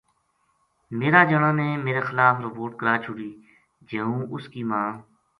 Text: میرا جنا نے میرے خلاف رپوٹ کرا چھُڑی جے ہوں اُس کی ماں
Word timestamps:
میرا 0.99 1.21
جنا 1.29 1.51
نے 1.59 1.67
میرے 1.85 2.01
خلاف 2.07 2.35
رپوٹ 2.45 2.71
کرا 2.79 2.95
چھُڑی 3.03 3.29
جے 3.87 3.99
ہوں 4.05 4.19
اُس 4.33 4.45
کی 4.51 4.61
ماں 4.69 4.89